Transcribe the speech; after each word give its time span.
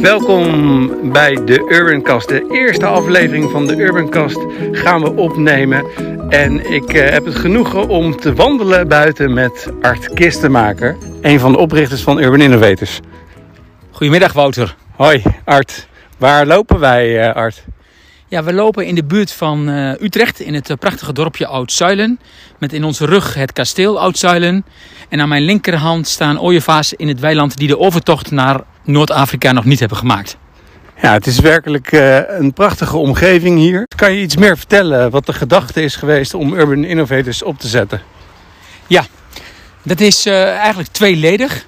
Welkom 0.00 1.12
bij 1.12 1.44
de 1.44 1.66
Urbancast. 1.68 2.28
De 2.28 2.46
eerste 2.50 2.86
aflevering 2.86 3.50
van 3.50 3.66
de 3.66 3.76
Urbancast 3.76 4.38
gaan 4.72 5.00
we 5.00 5.12
opnemen. 5.12 5.84
En 6.28 6.72
ik 6.72 6.92
eh, 6.92 7.10
heb 7.10 7.24
het 7.24 7.34
genoegen 7.34 7.88
om 7.88 8.16
te 8.16 8.34
wandelen 8.34 8.88
buiten 8.88 9.34
met 9.34 9.72
Art 9.82 10.12
Kistenmaker. 10.14 10.96
Een 11.20 11.40
van 11.40 11.52
de 11.52 11.58
oprichters 11.58 12.02
van 12.02 12.18
Urban 12.18 12.40
Innovators. 12.40 13.00
Goedemiddag 13.90 14.32
Wouter. 14.32 14.76
Hoi 14.96 15.22
Art. 15.44 15.88
Waar 16.18 16.46
lopen 16.46 16.80
wij 16.80 17.28
eh, 17.28 17.34
Art? 17.34 17.64
Ja, 18.30 18.44
we 18.44 18.52
lopen 18.52 18.86
in 18.86 18.94
de 18.94 19.04
buurt 19.04 19.32
van 19.32 19.68
uh, 19.68 20.00
Utrecht, 20.00 20.40
in 20.40 20.54
het 20.54 20.70
uh, 20.70 20.76
prachtige 20.76 21.12
dorpje 21.12 21.46
Oud-Zuilen. 21.46 22.20
Met 22.58 22.72
in 22.72 22.84
onze 22.84 23.06
rug 23.06 23.34
het 23.34 23.52
kasteel 23.52 24.00
Oud-Zuilen. 24.00 24.64
En 25.08 25.20
aan 25.20 25.28
mijn 25.28 25.42
linkerhand 25.42 26.08
staan 26.08 26.40
ooievaars 26.40 26.92
in 26.92 27.08
het 27.08 27.20
weiland 27.20 27.56
die 27.56 27.68
de 27.68 27.78
overtocht 27.78 28.30
naar 28.30 28.60
Noord-Afrika 28.84 29.52
nog 29.52 29.64
niet 29.64 29.78
hebben 29.78 29.98
gemaakt. 29.98 30.36
Ja, 31.02 31.12
het 31.12 31.26
is 31.26 31.38
werkelijk 31.38 31.92
uh, 31.92 32.18
een 32.38 32.52
prachtige 32.52 32.96
omgeving 32.96 33.58
hier. 33.58 33.84
Kan 33.96 34.12
je 34.12 34.22
iets 34.22 34.36
meer 34.36 34.56
vertellen 34.56 35.10
wat 35.10 35.26
de 35.26 35.32
gedachte 35.32 35.82
is 35.82 35.96
geweest 35.96 36.34
om 36.34 36.54
Urban 36.54 36.84
Innovators 36.84 37.42
op 37.42 37.58
te 37.58 37.68
zetten? 37.68 38.02
Ja, 38.86 39.04
dat 39.82 40.00
is 40.00 40.26
eigenlijk 40.26 40.88
tweeledig. 40.88 41.66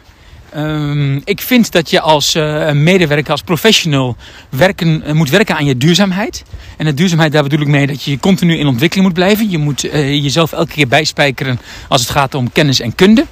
Um, 0.56 1.20
ik 1.24 1.40
vind 1.40 1.72
dat 1.72 1.90
je 1.90 2.00
als 2.00 2.34
uh, 2.34 2.70
medewerker, 2.70 3.30
als 3.30 3.42
professional 3.42 4.16
werken, 4.48 5.02
uh, 5.06 5.12
moet 5.12 5.30
werken 5.30 5.56
aan 5.56 5.64
je 5.64 5.76
duurzaamheid. 5.76 6.45
En 6.76 6.84
de 6.84 6.95
duurzaamheid, 6.95 7.32
daar 7.32 7.42
bedoel 7.42 7.60
ik 7.60 7.66
mee 7.66 7.86
dat 7.86 8.02
je 8.02 8.18
continu 8.18 8.59
in 8.59 8.66
ontwikkeling 8.66 9.06
moet 9.06 9.16
blijven. 9.16 9.50
Je 9.50 9.59
moet 9.59 9.84
uh, 9.84 9.92
jezelf 10.23 10.52
elke 10.52 10.73
keer 10.73 10.88
bijspijkeren 10.88 11.60
als 11.88 12.00
het 12.00 12.10
gaat 12.10 12.34
om 12.34 12.52
kennis 12.52 12.80
en 12.80 12.95
kunde. 12.95 13.26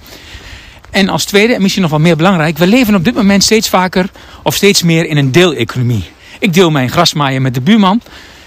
En 0.90 1.08
als 1.08 1.24
tweede, 1.24 1.54
en 1.54 1.62
misschien 1.62 1.82
nog 1.82 1.90
wel 1.90 2.00
meer 2.00 2.16
belangrijk, 2.16 2.58
we 2.58 2.66
leven 2.66 2.94
op 2.94 3.04
dit 3.04 3.14
moment 3.14 3.44
steeds 3.44 3.68
vaker 3.68 4.10
of 4.42 4.54
steeds 4.54 4.82
meer 4.82 5.06
in 5.06 5.16
een 5.16 5.32
deeleconomie. 5.32 6.04
Ik 6.38 6.54
deel 6.54 6.70
mijn 6.70 6.90
grasmaaien 6.90 7.42
met 7.42 7.54
de 7.54 7.60
buurman. 7.60 8.02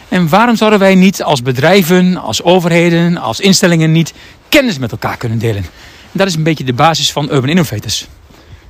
En 0.09 0.30
waarom 0.30 0.55
zouden 0.55 0.80
wij 0.80 0.95
niet 0.95 1.23
als 1.23 1.42
bedrijven, 1.42 2.17
als 2.17 2.44
overheden, 2.44 3.17
als 3.17 3.39
instellingen 3.39 3.92
niet 3.92 4.14
kennis 4.49 4.77
met 4.77 4.92
elkaar 4.92 5.17
kunnen 5.17 5.39
delen? 5.39 5.64
En 6.11 6.17
dat 6.17 6.27
is 6.27 6.36
een 6.36 6.44
beetje 6.44 6.64
de 6.64 6.73
basis 6.73 7.11
van 7.11 7.30
Urban 7.31 7.49
Innovators. 7.49 8.08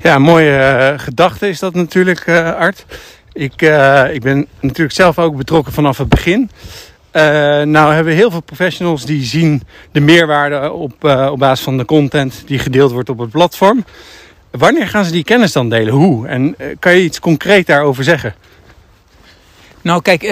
Ja, 0.03 0.19
mooie 0.19 0.79
uh, 0.93 0.99
gedachte 0.99 1.49
is 1.49 1.59
dat 1.59 1.73
natuurlijk, 1.73 2.27
uh, 2.27 2.55
Art. 2.55 2.85
Ik, 3.33 3.61
uh, 3.61 4.13
ik 4.13 4.21
ben 4.21 4.47
natuurlijk 4.59 4.95
zelf 4.95 5.19
ook 5.19 5.37
betrokken 5.37 5.73
vanaf 5.73 5.97
het 5.97 6.09
begin. 6.09 6.49
nou 7.71 7.93
hebben 7.93 8.13
heel 8.13 8.31
veel 8.31 8.41
professionals 8.41 9.05
die 9.05 9.23
zien 9.23 9.63
de 9.91 9.99
meerwaarde 9.99 10.71
op, 10.71 11.03
op 11.31 11.39
basis 11.39 11.63
van 11.63 11.77
de 11.77 11.85
content 11.85 12.43
die 12.45 12.59
gedeeld 12.59 12.91
wordt 12.91 13.09
op 13.09 13.17
het 13.17 13.29
platform. 13.29 13.85
Wanneer 14.51 14.87
gaan 14.87 15.05
ze 15.05 15.11
die 15.11 15.23
kennis 15.23 15.51
dan 15.51 15.69
delen? 15.69 15.93
Hoe? 15.93 16.27
En 16.27 16.55
kan 16.79 16.93
je 16.93 17.03
iets 17.03 17.19
concreet 17.19 17.67
daarover 17.67 18.03
zeggen? 18.03 18.35
Nou 19.81 20.01
kijk, 20.01 20.23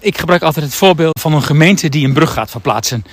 ik 0.00 0.18
gebruik 0.18 0.42
altijd 0.42 0.64
het 0.64 0.74
voorbeeld 0.74 1.20
van 1.20 1.32
een 1.32 1.42
gemeente 1.42 1.88
die 1.88 2.06
een 2.06 2.12
brug 2.12 2.32
gaat 2.32 2.50
verplaatsen. 2.50 3.04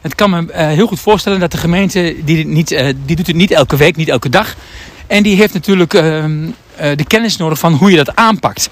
Het 0.00 0.14
kan 0.14 0.30
me 0.30 0.52
heel 0.54 0.86
goed 0.86 1.00
voorstellen 1.00 1.40
dat 1.40 1.52
de 1.52 1.58
gemeente, 1.58 2.16
die, 2.24 2.46
niet, 2.46 2.68
die 3.04 3.16
doet 3.16 3.26
het 3.26 3.36
niet 3.36 3.50
elke 3.50 3.76
week, 3.76 3.96
niet 3.96 4.08
elke 4.08 4.28
dag. 4.28 4.56
En 5.10 5.22
die 5.22 5.36
heeft 5.36 5.54
natuurlijk 5.54 5.94
uh, 5.94 6.24
uh, 6.24 6.46
de 6.76 7.04
kennis 7.06 7.36
nodig 7.36 7.58
van 7.58 7.72
hoe 7.72 7.90
je 7.90 7.96
dat 7.96 8.16
aanpakt. 8.16 8.70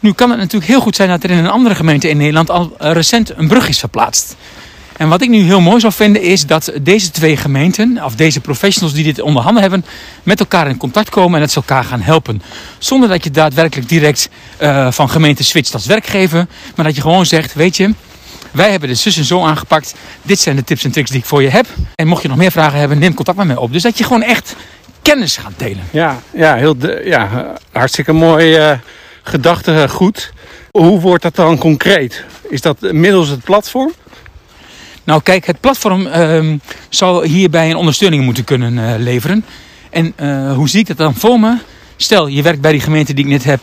Nu 0.00 0.12
kan 0.12 0.30
het 0.30 0.38
natuurlijk 0.38 0.70
heel 0.70 0.80
goed 0.80 0.96
zijn 0.96 1.08
dat 1.08 1.22
er 1.22 1.30
in 1.30 1.38
een 1.38 1.50
andere 1.50 1.74
gemeente 1.74 2.08
in 2.08 2.16
Nederland 2.16 2.50
al 2.50 2.74
recent 2.78 3.38
een 3.38 3.48
brug 3.48 3.68
is 3.68 3.78
verplaatst. 3.78 4.36
En 4.96 5.08
wat 5.08 5.22
ik 5.22 5.28
nu 5.28 5.42
heel 5.42 5.60
mooi 5.60 5.80
zou 5.80 5.92
vinden 5.92 6.22
is 6.22 6.46
dat 6.46 6.72
deze 6.82 7.10
twee 7.10 7.36
gemeenten, 7.36 8.04
of 8.04 8.14
deze 8.14 8.40
professionals 8.40 8.94
die 8.94 9.04
dit 9.04 9.20
onder 9.20 9.42
handen 9.42 9.62
hebben, 9.62 9.84
met 10.22 10.40
elkaar 10.40 10.68
in 10.68 10.76
contact 10.76 11.08
komen 11.08 11.34
en 11.34 11.40
dat 11.40 11.50
ze 11.50 11.56
elkaar 11.56 11.84
gaan 11.84 12.00
helpen. 12.00 12.42
Zonder 12.78 13.08
dat 13.08 13.24
je 13.24 13.30
daadwerkelijk 13.30 13.88
direct 13.88 14.28
uh, 14.62 14.90
van 14.90 15.10
gemeente 15.10 15.44
switcht 15.44 15.74
als 15.74 15.86
werkgever, 15.86 16.46
maar 16.74 16.84
dat 16.84 16.94
je 16.94 17.00
gewoon 17.00 17.26
zegt, 17.26 17.54
weet 17.54 17.76
je, 17.76 17.94
wij 18.50 18.70
hebben 18.70 18.88
de 18.88 18.94
zus 18.94 19.16
en 19.16 19.24
zo 19.24 19.44
aangepakt. 19.44 19.94
Dit 20.22 20.38
zijn 20.38 20.56
de 20.56 20.64
tips 20.64 20.84
en 20.84 20.90
tricks 20.90 21.10
die 21.10 21.18
ik 21.18 21.26
voor 21.26 21.42
je 21.42 21.48
heb. 21.48 21.66
En 21.94 22.06
mocht 22.06 22.22
je 22.22 22.28
nog 22.28 22.36
meer 22.36 22.50
vragen 22.50 22.78
hebben, 22.78 22.98
neem 22.98 23.14
contact 23.14 23.38
met 23.38 23.46
mij 23.46 23.56
op. 23.56 23.72
Dus 23.72 23.82
dat 23.82 23.98
je 23.98 24.04
gewoon 24.04 24.22
echt 24.22 24.56
kennis 25.06 25.36
gaan 25.36 25.54
delen. 25.56 25.84
Ja, 25.90 26.22
ja, 26.30 26.54
heel 26.54 26.78
de, 26.78 27.02
ja 27.04 27.54
hartstikke 27.72 28.12
mooi 28.12 28.58
uh, 28.58 28.78
gedachtegoed. 29.22 30.32
Hoe 30.70 31.00
wordt 31.00 31.22
dat 31.22 31.36
dan 31.36 31.58
concreet? 31.58 32.24
Is 32.48 32.60
dat 32.60 32.80
middels 32.80 33.28
het 33.28 33.44
platform? 33.44 33.92
Nou 35.04 35.22
kijk, 35.22 35.46
het 35.46 35.60
platform 35.60 36.06
uh, 36.06 36.54
zou 36.88 37.26
hierbij 37.26 37.70
een 37.70 37.76
ondersteuning 37.76 38.24
moeten 38.24 38.44
kunnen 38.44 38.72
uh, 38.72 38.94
leveren. 38.98 39.44
En 39.90 40.14
hoe 40.54 40.68
zie 40.68 40.80
ik 40.80 40.86
dat 40.86 40.96
dan 40.96 41.14
voor 41.14 41.40
me? 41.40 41.56
Stel, 41.96 42.26
je 42.26 42.42
werkt 42.42 42.60
bij 42.60 42.72
die 42.72 42.80
gemeente 42.80 43.14
die 43.14 43.24
ik 43.24 43.30
net 43.30 43.44
heb 43.44 43.62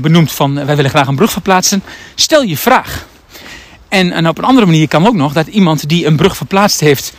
benoemd 0.00 0.32
van 0.32 0.54
wij 0.66 0.76
willen 0.76 0.90
graag 0.90 1.06
een 1.06 1.16
brug 1.16 1.32
verplaatsen. 1.32 1.82
Stel 2.14 2.42
je 2.42 2.56
vraag. 2.56 3.06
En, 3.88 4.12
en 4.12 4.28
op 4.28 4.38
een 4.38 4.44
andere 4.44 4.66
manier 4.66 4.88
kan 4.88 5.06
ook 5.06 5.14
nog 5.14 5.32
dat 5.32 5.46
iemand 5.46 5.88
die 5.88 6.06
een 6.06 6.16
brug 6.16 6.36
verplaatst 6.36 6.80
heeft 6.80 7.12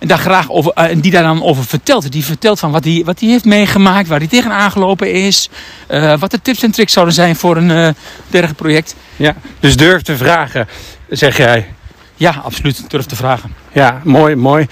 en 0.00 0.08
daar 0.08 0.18
graag 0.18 0.50
over, 0.50 0.72
uh, 0.78 0.84
die 0.96 1.10
daar 1.10 1.22
dan 1.22 1.42
over 1.42 1.64
vertelt. 1.64 2.12
Die 2.12 2.24
vertelt 2.24 2.58
van 2.58 2.70
wat 2.70 2.84
hij 2.84 3.02
wat 3.04 3.20
heeft 3.20 3.44
meegemaakt, 3.44 4.08
waar 4.08 4.18
hij 4.18 4.28
tegen 4.28 4.52
aangelopen 4.52 5.12
is. 5.12 5.48
Uh, 5.90 6.18
wat 6.18 6.30
de 6.30 6.42
tips 6.42 6.62
en 6.62 6.70
tricks 6.70 6.92
zouden 6.92 7.14
zijn 7.14 7.36
voor 7.36 7.56
een 7.56 7.70
uh, 7.70 7.88
dergelijk 8.28 8.58
project. 8.58 8.94
Ja, 9.16 9.34
dus 9.60 9.76
durf 9.76 10.02
te 10.02 10.16
vragen, 10.16 10.68
zeg 11.08 11.36
jij. 11.36 11.66
Ja, 12.14 12.40
absoluut. 12.44 12.90
Durf 12.90 13.04
te 13.04 13.16
vragen. 13.16 13.54
Ja, 13.72 14.00
mooi, 14.04 14.34
mooi. 14.34 14.66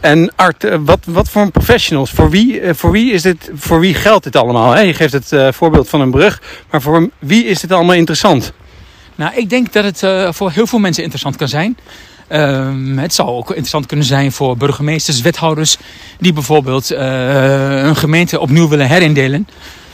En 0.00 0.32
Art, 0.36 0.66
wat, 0.84 1.00
wat 1.04 1.28
voor 1.28 1.50
professionals? 1.50 2.10
Voor 2.10 2.30
wie, 2.30 2.60
voor 2.74 2.90
wie, 2.90 3.12
is 3.12 3.22
dit, 3.22 3.50
voor 3.54 3.80
wie 3.80 3.94
geldt 3.94 4.24
dit 4.24 4.36
allemaal? 4.36 4.72
Hè? 4.72 4.80
Je 4.80 4.94
geeft 4.94 5.12
het 5.12 5.54
voorbeeld 5.54 5.88
van 5.88 6.00
een 6.00 6.10
brug. 6.10 6.42
Maar 6.70 6.82
voor 6.82 7.10
wie 7.18 7.44
is 7.44 7.60
dit 7.60 7.72
allemaal 7.72 7.94
interessant? 7.94 8.52
Nou, 9.14 9.34
ik 9.34 9.50
denk 9.50 9.72
dat 9.72 9.84
het 9.84 10.34
voor 10.36 10.50
heel 10.50 10.66
veel 10.66 10.78
mensen 10.78 11.02
interessant 11.02 11.36
kan 11.36 11.48
zijn. 11.48 11.76
Um, 12.32 12.98
het 12.98 13.14
zou 13.14 13.28
ook 13.28 13.48
interessant 13.48 13.86
kunnen 13.86 14.06
zijn 14.06 14.32
voor 14.32 14.56
burgemeesters, 14.56 15.20
wethouders 15.20 15.76
die 16.18 16.32
bijvoorbeeld 16.32 16.92
uh, 16.92 16.98
een 17.82 17.96
gemeente 17.96 18.40
opnieuw 18.40 18.68
willen 18.68 18.88
herindelen. 18.88 19.48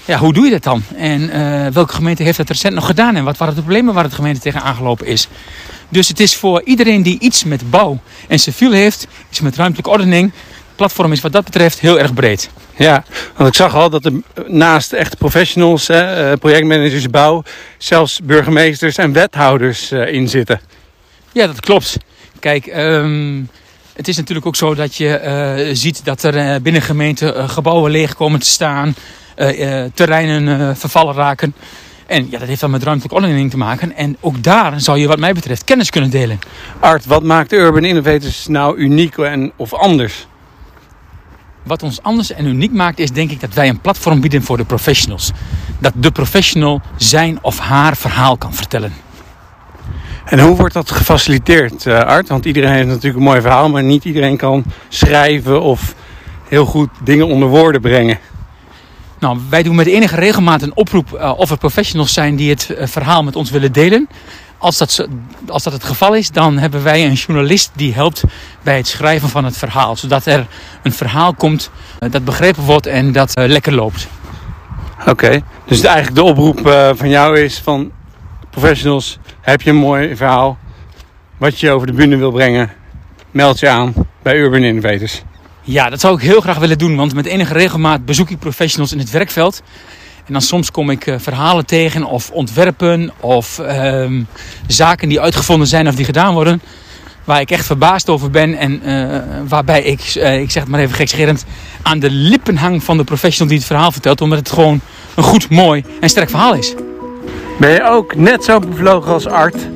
Ja, 0.05 0.19
hoe 0.19 0.33
doe 0.33 0.45
je 0.45 0.51
dat 0.51 0.63
dan? 0.63 0.83
En 0.97 1.21
uh, 1.21 1.67
welke 1.67 1.95
gemeente 1.95 2.23
heeft 2.23 2.37
dat 2.37 2.49
recent 2.49 2.75
nog 2.75 2.87
gedaan? 2.87 3.17
En 3.17 3.25
wat 3.25 3.37
waren 3.37 3.55
de 3.55 3.61
problemen 3.61 3.95
waar 3.95 4.09
de 4.09 4.15
gemeente 4.15 4.41
tegen 4.41 4.63
aangelopen 4.63 5.07
is? 5.07 5.29
Dus 5.89 6.09
het 6.09 6.21
is 6.21 6.37
voor 6.37 6.63
iedereen 6.65 7.03
die 7.03 7.19
iets 7.19 7.45
met 7.45 7.71
bouw 7.71 7.99
en 8.29 8.39
civiel 8.39 8.73
heeft, 8.73 9.07
iets 9.31 9.41
met 9.41 9.57
ruimtelijke 9.57 9.91
ordening. 9.91 10.33
Het 10.33 10.77
platform 10.77 11.13
is 11.13 11.21
wat 11.21 11.33
dat 11.33 11.45
betreft 11.45 11.81
heel 11.81 11.99
erg 11.99 12.15
breed. 12.15 12.51
Ja, 12.77 13.05
want 13.37 13.49
ik 13.49 13.55
zag 13.55 13.75
al 13.75 13.91
dat 13.91 14.05
er 14.05 14.13
naast 14.47 14.93
echte 14.93 15.17
professionals, 15.17 15.87
hè, 15.87 16.37
projectmanagers 16.37 17.07
bouw, 17.07 17.43
zelfs 17.79 18.21
burgemeesters 18.23 18.97
en 18.97 19.13
wethouders 19.13 19.93
in 19.93 20.29
zitten. 20.29 20.61
Ja, 21.33 21.47
dat 21.47 21.61
klopt. 21.61 21.97
Kijk, 22.41 22.67
um, 22.77 23.49
het 23.93 24.09
is 24.09 24.17
natuurlijk 24.17 24.47
ook 24.47 24.57
zo 24.57 24.75
dat 24.75 24.97
je 24.97 25.21
uh, 25.69 25.75
ziet 25.75 26.05
dat 26.05 26.23
er 26.23 26.37
uh, 26.37 26.61
binnen 26.63 26.83
gemeenten 26.83 27.37
uh, 27.37 27.49
gebouwen 27.49 27.91
leeg 27.91 28.15
komen 28.15 28.41
te 28.41 28.47
staan, 28.47 28.95
terreinen 29.95 30.77
vervallen 30.77 31.15
raken. 31.15 31.55
En 32.07 32.27
ja, 32.31 32.39
dat 32.39 32.49
heeft 32.49 32.61
dan 32.61 32.71
met 32.71 32.83
ruimtelijke 32.83 33.17
ordening 33.17 33.51
te 33.51 33.57
maken. 33.57 33.97
En 33.97 34.17
ook 34.21 34.43
daar 34.43 34.81
zou 34.81 34.99
je 34.99 35.07
wat 35.07 35.19
mij 35.19 35.33
betreft 35.33 35.65
kennis 35.65 35.91
kunnen 35.91 36.11
delen. 36.11 36.39
Art, 36.81 37.07
wat 37.07 37.23
maakt 37.23 37.53
Urban 37.53 37.85
Innovators 37.85 38.47
nou 38.47 38.77
uniek 38.77 39.19
en, 39.19 39.53
of 39.57 39.75
anders? 39.75 40.27
Wat 41.63 41.83
ons 41.83 42.03
anders 42.03 42.33
en 42.33 42.47
uniek 42.47 42.73
maakt 42.73 42.99
is 42.99 43.11
denk 43.11 43.31
ik 43.31 43.41
dat 43.41 43.55
wij 43.55 43.69
een 43.69 43.81
platform 43.81 44.21
bieden 44.21 44.43
voor 44.43 44.57
de 44.57 44.65
professionals. 44.65 45.31
Dat 45.79 45.93
de 45.97 46.11
professional 46.11 46.81
zijn 46.97 47.39
of 47.43 47.59
haar 47.59 47.97
verhaal 47.97 48.37
kan 48.37 48.55
vertellen. 48.55 48.93
En 50.25 50.41
hoe 50.41 50.57
wordt 50.57 50.75
dat 50.75 50.91
gefaciliteerd, 50.91 51.87
uh, 51.87 51.99
Art? 51.99 52.29
Want 52.29 52.45
iedereen 52.45 52.73
heeft 52.73 52.87
natuurlijk 52.87 53.17
een 53.17 53.23
mooi 53.23 53.41
verhaal, 53.41 53.71
maar 53.71 53.83
niet 53.83 54.05
iedereen 54.05 54.37
kan 54.37 54.65
schrijven 54.89 55.63
of 55.63 55.95
heel 56.49 56.65
goed 56.65 56.89
dingen 57.05 57.27
onder 57.27 57.49
woorden 57.49 57.81
brengen. 57.81 58.19
Nou, 59.19 59.39
wij 59.51 59.63
doen 59.63 59.75
met 59.75 59.87
enige 59.87 60.17
regelmaat 60.17 60.63
een 60.63 60.77
oproep 60.77 61.13
uh, 61.15 61.33
of 61.37 61.51
er 61.51 61.59
professionals 61.59 62.13
zijn 62.13 62.37
die 62.37 62.51
het 62.51 62.69
uh, 62.71 62.87
verhaal 62.87 63.23
met 63.23 63.37
ons 63.37 63.51
willen 63.51 63.73
delen. 63.73 64.09
Als 64.59 64.79
dat, 64.79 65.07
als 65.47 65.63
dat 65.63 65.73
het 65.73 65.85
geval 65.85 66.15
is, 66.15 66.31
dan 66.31 66.59
hebben 66.59 66.83
wij 66.83 67.05
een 67.05 67.13
journalist 67.13 67.71
die 67.75 67.95
helpt 67.95 68.23
bij 68.63 68.77
het 68.77 68.89
schrijven 68.89 69.29
van 69.29 69.45
het 69.45 69.57
verhaal. 69.57 69.97
Zodat 69.97 70.27
er 70.27 70.47
een 70.83 70.93
verhaal 70.93 71.35
komt 71.35 71.71
dat 72.11 72.25
begrepen 72.25 72.63
wordt 72.63 72.87
en 72.87 73.13
dat 73.13 73.33
lekker 73.35 73.75
loopt. 73.75 74.09
Oké, 75.01 75.11
okay. 75.11 75.43
dus 75.67 75.83
eigenlijk 75.83 76.17
de 76.17 76.23
oproep 76.23 76.61
van 76.97 77.09
jou 77.09 77.39
is 77.39 77.59
van 77.59 77.93
professionals, 78.51 79.19
heb 79.41 79.63
je 79.63 79.71
een 79.71 79.77
mooi 79.77 80.17
verhaal 80.17 80.59
wat 81.39 81.61
je 81.61 81.71
over 81.71 81.87
de 81.87 81.93
bühne 81.93 82.17
wil 82.17 82.31
brengen, 82.31 82.71
meld 83.31 83.61
je 83.61 83.69
aan 83.69 83.95
bij 84.23 84.37
Urban 84.37 84.63
Innovators. 84.63 85.23
Ja, 85.63 85.91
dat 85.91 86.01
zou 86.01 86.15
ik 86.15 86.21
heel 86.21 86.41
graag 86.41 86.59
willen 86.59 86.79
doen, 86.79 86.97
want 86.97 87.15
met 87.15 87.27
enige 87.27 87.53
regelmaat 87.53 88.05
bezoek 88.05 88.31
ik 88.31 88.39
professionals 88.39 88.93
in 88.93 88.99
het 88.99 89.11
werkveld. 89.11 89.63
En 90.27 90.33
dan 90.33 90.43
soms 90.43 90.71
kom 90.71 90.91
ik 90.91 91.07
uh, 91.07 91.15
verhalen 91.19 91.67
tegen 91.67 92.05
of 92.05 92.31
ontwerpen 92.31 93.13
of 93.21 93.59
uh, 93.59 94.11
zaken 94.67 95.09
die 95.09 95.21
uitgevonden 95.21 95.67
zijn 95.69 95.89
of 95.89 95.95
die 95.95 96.05
gedaan 96.05 96.35
worden. 96.35 96.63
Waar 97.25 97.41
ik 97.41 97.51
echt 97.51 97.67
verbaasd 97.67 98.09
over 98.09 98.31
ben 98.31 98.55
en 98.55 98.89
uh, 98.89 99.23
waarbij 99.49 99.83
ik, 99.83 100.15
uh, 100.17 100.41
ik 100.41 100.51
zeg 100.51 100.63
het 100.63 100.71
maar 100.71 100.81
even 100.81 100.95
gekscherend, 100.95 101.45
aan 101.83 101.99
de 101.99 102.11
lippen 102.11 102.57
hang 102.57 102.85
van 102.85 102.97
de 102.97 103.05
professional 103.05 103.49
die 103.49 103.59
het 103.59 103.67
verhaal 103.67 103.93
vertelt. 103.93 104.21
Omdat 104.21 104.39
het 104.39 104.51
gewoon 104.51 104.81
een 105.17 105.23
goed, 105.23 105.51
mooi 105.51 105.85
en 106.01 106.09
sterk 106.09 106.31
verhaal 106.31 106.55
is. 106.55 106.75
Ben 107.61 107.71
je 107.71 107.83
ook 107.83 108.15
net 108.15 108.45
zo 108.45 108.59
bevlogen 108.59 109.13
als 109.13 109.27
Art? 109.27 109.69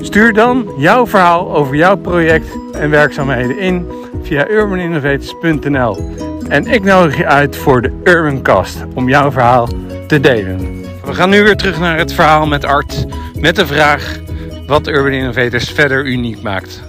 Stuur 0.00 0.32
dan 0.32 0.74
jouw 0.78 1.06
verhaal 1.06 1.54
over 1.54 1.76
jouw 1.76 1.96
project 1.96 2.46
en 2.72 2.90
werkzaamheden 2.90 3.58
in 3.58 3.86
via 4.22 4.48
urbaninnovators.nl. 4.48 6.14
En 6.48 6.66
ik 6.66 6.82
nodig 6.82 7.16
je 7.16 7.26
uit 7.26 7.56
voor 7.56 7.82
de 7.82 8.00
Urbancast 8.04 8.84
om 8.94 9.08
jouw 9.08 9.30
verhaal 9.30 9.68
te 10.06 10.20
delen. 10.20 10.80
We 11.04 11.14
gaan 11.14 11.30
nu 11.30 11.42
weer 11.42 11.56
terug 11.56 11.78
naar 11.78 11.98
het 11.98 12.12
verhaal 12.12 12.46
met 12.46 12.64
Art 12.64 13.06
met 13.34 13.56
de 13.56 13.66
vraag 13.66 14.18
wat 14.66 14.88
Urban 14.88 15.12
Innovators 15.12 15.70
verder 15.70 16.06
uniek 16.06 16.42
maakt. 16.42 16.82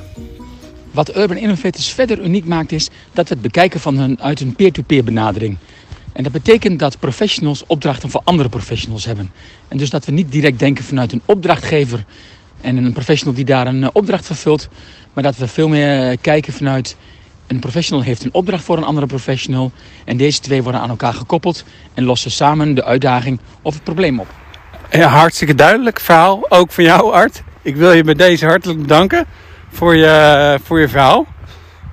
Wat 0.91 1.15
Urban 1.15 1.37
Innovators 1.37 1.93
verder 1.93 2.23
uniek 2.23 2.45
maakt 2.45 2.71
is 2.71 2.89
dat 3.13 3.27
we 3.27 3.33
het 3.33 3.43
bekijken 3.43 3.79
van 3.79 3.97
hun, 3.97 4.21
uit 4.21 4.39
een 4.39 4.55
peer-to-peer 4.55 5.03
benadering. 5.03 5.57
En 6.13 6.23
dat 6.23 6.31
betekent 6.31 6.79
dat 6.79 6.99
professionals 6.99 7.63
opdrachten 7.67 8.09
voor 8.09 8.21
andere 8.23 8.49
professionals 8.49 9.05
hebben. 9.05 9.31
En 9.67 9.77
dus 9.77 9.89
dat 9.89 10.05
we 10.05 10.11
niet 10.11 10.31
direct 10.31 10.59
denken 10.59 10.83
vanuit 10.83 11.11
een 11.11 11.21
opdrachtgever 11.25 12.05
en 12.61 12.77
een 12.77 12.93
professional 12.93 13.35
die 13.35 13.45
daar 13.45 13.67
een 13.67 13.83
eh, 13.83 13.89
opdracht 13.93 14.25
vervult. 14.25 14.69
Maar 15.13 15.23
dat 15.23 15.37
we 15.37 15.47
veel 15.47 15.67
meer 15.67 16.09
eh, 16.09 16.17
kijken 16.21 16.53
vanuit 16.53 16.95
een 17.47 17.59
professional 17.59 18.03
heeft 18.03 18.23
een 18.23 18.33
opdracht 18.33 18.63
voor 18.63 18.77
een 18.77 18.83
andere 18.83 19.07
professional. 19.07 19.71
En 20.05 20.17
deze 20.17 20.39
twee 20.39 20.63
worden 20.63 20.81
aan 20.81 20.89
elkaar 20.89 21.13
gekoppeld 21.13 21.63
en 21.93 22.03
lossen 22.03 22.31
samen 22.31 22.73
de 22.73 22.83
uitdaging 22.83 23.39
of 23.61 23.73
het 23.73 23.83
probleem 23.83 24.19
op. 24.19 24.27
Ja, 24.91 25.07
hartstikke 25.07 25.55
duidelijk 25.55 25.99
verhaal, 25.99 26.45
ook 26.49 26.71
van 26.71 26.83
jou 26.83 27.13
Art. 27.13 27.43
Ik 27.61 27.75
wil 27.75 27.91
je 27.91 28.03
bij 28.03 28.13
deze 28.13 28.45
hartelijk 28.45 28.81
bedanken 28.81 29.25
voor 29.71 29.95
je, 29.95 30.59
voor 30.63 30.79
je 30.79 30.89
verhaal. 30.89 31.25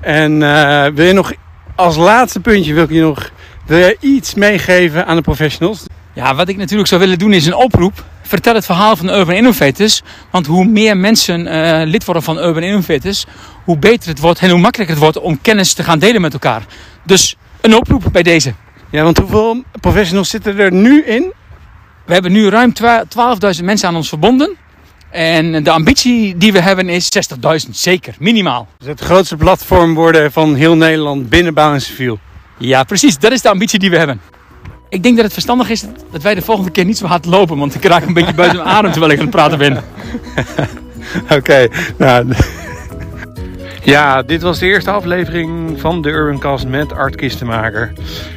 En 0.00 0.40
uh, 0.40 0.86
wil 0.86 1.06
je 1.06 1.12
nog 1.12 1.32
als 1.74 1.96
laatste 1.96 2.40
puntje 2.40 2.74
wil 2.74 2.84
ik 2.84 2.90
je 2.90 3.00
nog 3.00 3.30
wil 3.70 3.78
je 3.78 3.96
iets 4.00 4.34
meegeven 4.34 5.06
aan 5.06 5.16
de 5.16 5.22
professionals? 5.22 5.84
Ja, 6.14 6.34
wat 6.34 6.48
ik 6.48 6.56
natuurlijk 6.56 6.88
zou 6.88 7.00
willen 7.00 7.18
doen 7.18 7.32
is 7.32 7.46
een 7.46 7.54
oproep. 7.54 8.04
Vertel 8.22 8.54
het 8.54 8.64
verhaal 8.64 8.96
van 8.96 9.08
Urban 9.08 9.34
Innovators. 9.34 10.02
Want 10.30 10.46
hoe 10.46 10.64
meer 10.64 10.96
mensen 10.96 11.46
uh, 11.46 11.80
lid 11.84 12.04
worden 12.04 12.22
van 12.22 12.38
Urban 12.38 12.62
Innovators, 12.62 13.26
hoe 13.64 13.78
beter 13.78 14.08
het 14.08 14.18
wordt 14.18 14.40
en 14.40 14.50
hoe 14.50 14.60
makkelijker 14.60 14.94
het 14.94 15.04
wordt 15.04 15.20
om 15.20 15.40
kennis 15.40 15.72
te 15.72 15.82
gaan 15.82 15.98
delen 15.98 16.20
met 16.20 16.32
elkaar. 16.32 16.62
Dus 17.04 17.36
een 17.60 17.76
oproep 17.76 18.04
bij 18.12 18.22
deze. 18.22 18.54
Ja, 18.90 19.02
want 19.02 19.18
hoeveel 19.18 19.62
professionals 19.80 20.28
zitten 20.30 20.58
er 20.58 20.72
nu 20.72 21.04
in? 21.04 21.32
We 22.06 22.12
hebben 22.12 22.32
nu 22.32 22.48
ruim 22.48 22.72
12.000 23.58 23.64
mensen 23.64 23.88
aan 23.88 23.96
ons 23.96 24.08
verbonden. 24.08 24.56
En 25.10 25.64
de 25.64 25.70
ambitie 25.70 26.36
die 26.36 26.52
we 26.52 26.60
hebben 26.60 26.88
is 26.88 27.08
60.000, 27.66 27.70
zeker, 27.70 28.14
minimaal. 28.18 28.68
Dus 28.78 28.88
het 28.88 29.00
grootste 29.00 29.36
platform 29.36 29.94
worden 29.94 30.32
van 30.32 30.54
heel 30.54 30.76
Nederland 30.76 31.28
binnen 31.28 31.54
bouw 31.54 31.72
en 31.72 31.80
civiel. 31.80 32.18
Ja, 32.60 32.84
precies. 32.84 33.18
Dat 33.18 33.32
is 33.32 33.42
de 33.42 33.48
ambitie 33.48 33.78
die 33.78 33.90
we 33.90 33.96
hebben. 33.96 34.20
Ik 34.88 35.02
denk 35.02 35.14
dat 35.14 35.24
het 35.24 35.32
verstandig 35.32 35.70
is 35.70 35.84
dat 36.10 36.22
wij 36.22 36.34
de 36.34 36.42
volgende 36.42 36.70
keer 36.70 36.84
niet 36.84 36.98
zo 36.98 37.06
hard 37.06 37.24
lopen, 37.24 37.58
want 37.58 37.74
ik 37.74 37.84
raak 37.84 38.06
een 38.06 38.12
beetje 38.12 38.34
buiten 38.34 38.58
mijn 38.58 38.70
adem 38.70 38.90
terwijl 38.90 39.12
ik 39.12 39.18
aan 39.18 39.24
het 39.26 39.34
praten 39.34 39.58
ben. 39.58 39.84
Oké, 41.38 41.68
nou. 41.96 42.26
Ja, 43.82 44.22
dit 44.22 44.42
was 44.42 44.58
de 44.58 44.66
eerste 44.66 44.90
aflevering 44.90 45.80
van 45.80 46.02
de 46.02 46.08
Urbancast 46.08 46.66
met 46.66 46.92
Art 46.92 47.16
Kistenmaker. 47.16 47.92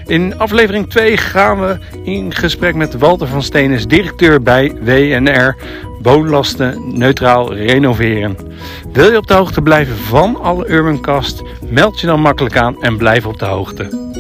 In 0.05 0.37
aflevering 0.37 0.89
2 0.89 1.17
gaan 1.17 1.59
we 1.59 1.77
in 2.03 2.33
gesprek 2.33 2.75
met 2.75 2.97
Walter 2.97 3.27
van 3.27 3.43
Steenes, 3.43 3.85
directeur 3.85 4.41
bij 4.41 4.75
WNR 4.81 5.55
Woonlasten 6.03 6.97
Neutraal 6.97 7.53
Renoveren. 7.53 8.37
Wil 8.91 9.11
je 9.11 9.17
op 9.17 9.27
de 9.27 9.33
hoogte 9.33 9.61
blijven 9.61 9.97
van 9.97 10.41
alle 10.41 10.69
Urbancast? 10.69 11.41
Meld 11.69 11.99
je 11.99 12.07
dan 12.07 12.21
makkelijk 12.21 12.57
aan 12.57 12.83
en 12.83 12.97
blijf 12.97 13.25
op 13.25 13.39
de 13.39 13.45
hoogte. 13.45 14.11